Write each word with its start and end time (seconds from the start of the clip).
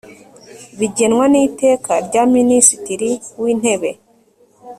bigenwa 0.79 1.25
n 1.31 1.35
Iteka 1.47 1.91
rya 2.07 2.23
Minisitiri 2.35 3.09
w 3.41 3.43
Intebe 3.53 3.89